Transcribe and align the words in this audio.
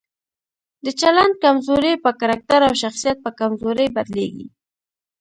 د 0.85 0.87
چلند 1.01 1.33
کمزوري 1.43 1.93
په 2.03 2.11
کرکټر 2.19 2.61
او 2.67 2.73
شخصیت 2.81 3.17
په 3.25 3.31
کمزورۍ 3.39 3.87
بدليږي. 3.95 4.47